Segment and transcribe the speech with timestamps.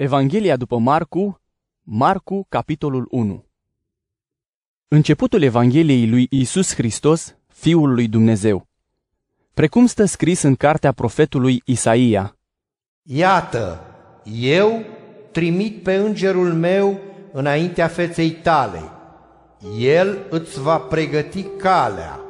[0.00, 1.40] Evanghelia după Marcu,
[1.82, 3.44] Marcu, capitolul 1
[4.88, 8.68] Începutul Evangheliei lui Isus Hristos, Fiul lui Dumnezeu.
[9.54, 12.36] Precum stă scris în cartea profetului Isaia.
[13.02, 13.80] Iată,
[14.40, 14.84] eu
[15.32, 17.00] trimit pe îngerul meu
[17.32, 18.82] înaintea feței tale.
[19.78, 22.20] El îți va pregăti calea,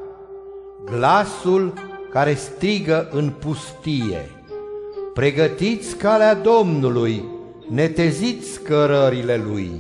[0.85, 1.73] glasul
[2.11, 4.31] care strigă în pustie.
[5.15, 7.39] Pregătiți calea Domnului,
[7.73, 9.71] neteziți cărările lui.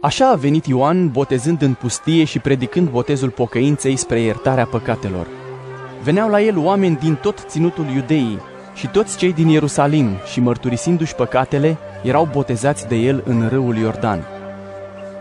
[0.00, 5.26] Așa a venit Ioan botezând în pustie și predicând botezul pocăinței spre iertarea păcatelor.
[6.02, 8.38] Veneau la el oameni din tot ținutul iudeii
[8.74, 14.24] și toți cei din Ierusalim și mărturisindu-și păcatele, erau botezați de el în râul Iordan.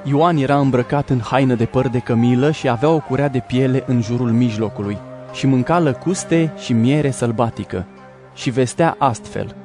[0.04, 3.84] Ioan era îmbrăcat în haină de păr de cămilă și avea o curea de piele
[3.88, 4.98] în jurul mijlocului
[5.34, 7.86] și mânca lăcuste și miere sălbatică
[8.34, 9.56] și vestea astfel–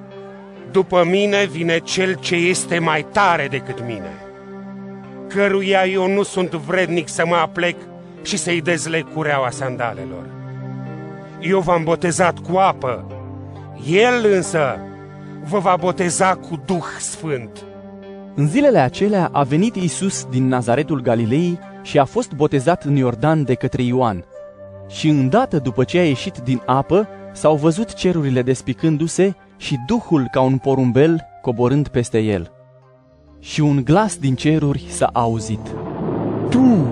[0.73, 4.13] după mine vine cel ce este mai tare decât mine,
[5.29, 7.77] căruia eu nu sunt vrednic să mă aplec
[8.23, 10.27] și să-i dezleg cureaua sandalelor.
[11.41, 13.07] Eu v-am botezat cu apă,
[13.91, 14.79] el însă
[15.45, 17.65] vă va boteza cu Duh Sfânt.
[18.35, 23.45] În zilele acelea a venit Isus din Nazaretul Galilei și a fost botezat în Iordan
[23.45, 24.25] de către Ioan.
[24.89, 30.41] Și îndată după ce a ieșit din apă, s-au văzut cerurile despicându-se și Duhul ca
[30.41, 32.51] un porumbel coborând peste el.
[33.39, 35.75] Și un glas din ceruri s-a auzit.
[36.51, 36.87] Tu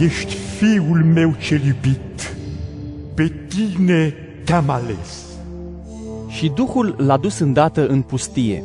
[0.00, 2.36] ești fiul meu cel iubit,
[3.14, 5.26] pe tine te-am ales.
[6.28, 8.62] Și Duhul l-a dus îndată în pustie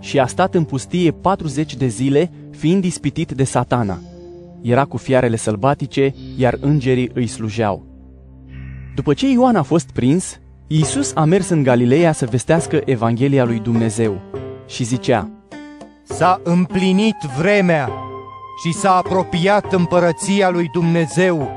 [0.00, 4.00] și a stat în pustie 40 de zile, fiind ispitit de satana.
[4.62, 7.86] Era cu fiarele sălbatice, iar îngerii îi slujeau.
[8.94, 10.40] După ce Ioan a fost prins,
[10.74, 14.20] Iisus a mers în Galileea să vestească Evanghelia lui Dumnezeu
[14.66, 15.30] și zicea,
[16.02, 17.90] S-a împlinit vremea
[18.64, 21.50] și s-a apropiat împărăția lui Dumnezeu.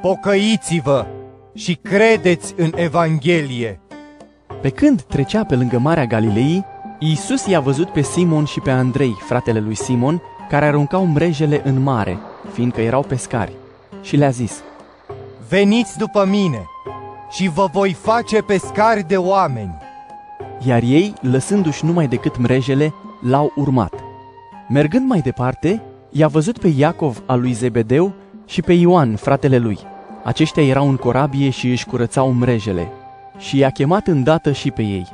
[0.00, 1.06] Pocăiți-vă
[1.54, 3.80] și credeți în Evanghelie.
[4.60, 6.64] Pe când trecea pe lângă Marea Galilei,
[6.98, 11.82] Iisus i-a văzut pe Simon și pe Andrei, fratele lui Simon, care aruncau mrejele în
[11.82, 12.18] mare,
[12.52, 13.52] fiindcă erau pescari,
[14.02, 14.62] și le-a zis,
[15.48, 16.66] Veniți după mine
[17.32, 19.74] și vă voi face pescari de oameni.
[20.66, 23.94] Iar ei, lăsându-și numai decât mrejele, l-au urmat.
[24.68, 28.12] Mergând mai departe, i-a văzut pe Iacov al lui Zebedeu
[28.46, 29.78] și pe Ioan, fratele lui.
[30.24, 32.88] Aceștia erau în corabie și își curățau mrejele.
[33.38, 35.06] Și i-a chemat îndată și pe ei.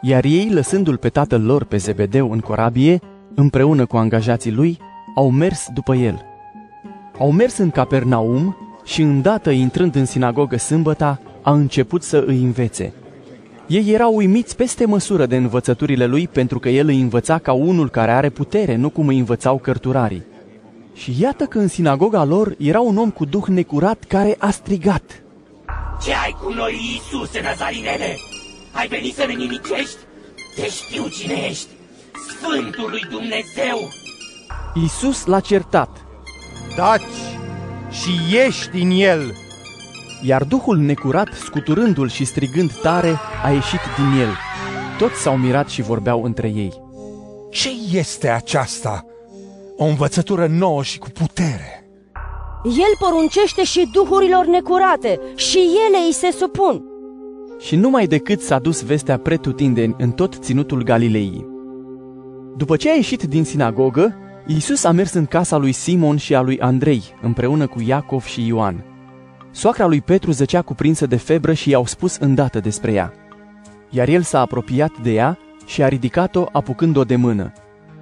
[0.00, 3.00] Iar ei, lăsându-l pe tatăl lor pe Zebedeu în corabie,
[3.34, 4.78] împreună cu angajații lui,
[5.16, 6.24] au mers după el.
[7.18, 12.92] Au mers în Capernaum și îndată intrând în sinagogă sâmbăta, a început să îi învețe.
[13.66, 17.90] Ei erau uimiți peste măsură de învățăturile lui pentru că el îi învăța ca unul
[17.90, 20.22] care are putere, nu cum îi învățau cărturarii.
[20.94, 25.22] Și iată că în sinagoga lor era un om cu duh necurat care a strigat.
[26.02, 28.16] Ce ai cu noi, Iisuse Nazarinele?
[28.72, 29.98] Ai venit să ne nimicești?
[30.54, 31.68] Te știu cine ești,
[32.28, 33.78] Sfântul lui Dumnezeu!
[34.74, 36.04] Iisus l-a certat.
[36.76, 37.20] Taci
[37.90, 39.34] și ieși din el!
[40.22, 44.28] Iar Duhul necurat, scuturându-l și strigând tare, a ieșit din el.
[44.98, 46.72] Toți s-au mirat și vorbeau între ei.
[47.50, 49.04] Ce este aceasta?
[49.76, 51.84] O învățătură nouă și cu putere.
[52.64, 56.82] El poruncește și duhurilor necurate și ele îi se supun.
[57.58, 61.46] Și numai decât s-a dus vestea pretutindeni în tot ținutul Galilei.
[62.56, 64.14] După ce a ieșit din sinagogă,
[64.46, 68.46] Iisus a mers în casa lui Simon și a lui Andrei, împreună cu Iacov și
[68.46, 68.84] Ioan.
[69.52, 73.12] Soacra lui Petru zăcea cuprinsă de febră și i-au spus îndată despre ea.
[73.90, 77.52] Iar el s-a apropiat de ea și a ridicat-o apucând-o de mână.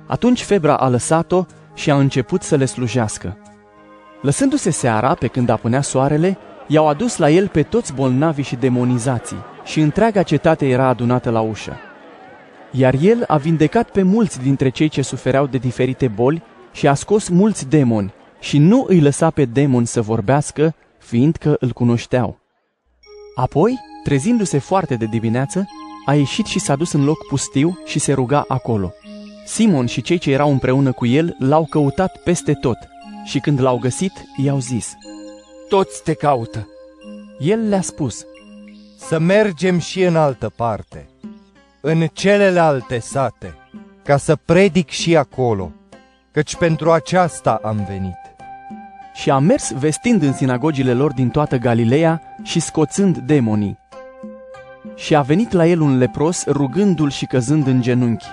[0.07, 1.45] Atunci febra a lăsat-o
[1.75, 3.37] și a început să le slujească.
[4.23, 9.45] Lăsându-se seara, pe când apunea soarele, i-au adus la el pe toți bolnavii și demonizații
[9.65, 11.77] și întreaga cetate era adunată la ușă.
[12.71, 16.43] Iar el a vindecat pe mulți dintre cei ce sufereau de diferite boli
[16.73, 20.75] și a scos mulți demoni și nu îi lăsa pe demoni să vorbească,
[21.09, 22.39] fiindcă îl cunoșteau.
[23.35, 25.67] Apoi, trezindu-se foarte de dimineață,
[26.07, 28.93] a ieșit și s-a dus în loc pustiu și se ruga acolo.
[29.47, 32.79] Simon și cei ce erau împreună cu el l-au căutat peste tot
[33.25, 34.95] și când l-au găsit, i-au zis,
[35.69, 36.69] Toți te caută.
[37.39, 38.27] El le-a spus,
[38.99, 41.09] Să mergem și în altă parte,
[41.81, 43.55] în celelalte sate,
[44.05, 45.73] ca să predic și acolo,
[46.33, 48.38] căci pentru aceasta am venit
[49.19, 53.79] și a mers vestind în sinagogile lor din toată Galileea și scoțând demonii.
[54.95, 58.27] Și a venit la el un lepros rugându-l și căzând în genunchi.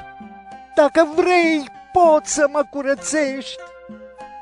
[0.75, 3.55] Dacă vrei, poți să mă curățești.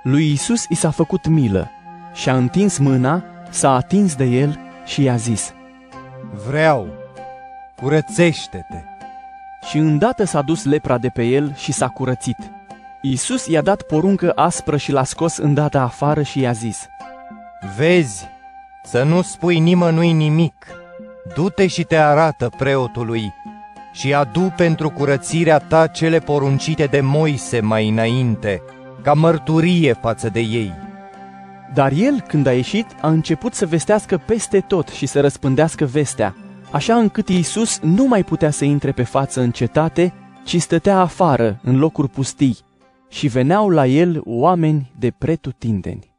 [0.04, 1.72] Lui Isus i s-a făcut milă
[2.14, 5.54] și a întins mâna, s-a atins de el și i-a zis.
[6.48, 6.88] Vreau,
[7.76, 8.84] curățește-te.
[9.70, 12.38] Și îndată s-a dus lepra de pe el și s-a curățit.
[13.06, 16.88] Isus i-a dat poruncă aspră și l-a scos îndată afară și i-a zis.
[17.78, 18.28] Vezi,
[18.84, 20.68] să nu spui nimănui nimic.
[21.36, 23.34] Du-te și te arată preotului
[23.94, 28.62] și adu pentru curățirea ta cele poruncite de Moise mai înainte,
[29.02, 30.74] ca mărturie față de ei.
[31.74, 36.36] Dar el, când a ieșit, a început să vestească peste tot și să răspândească vestea,
[36.72, 40.14] așa încât Iisus nu mai putea să intre pe față în cetate,
[40.46, 42.58] ci stătea afară, în locuri pustii,
[43.14, 46.13] și veneau la el oameni de pretutindeni.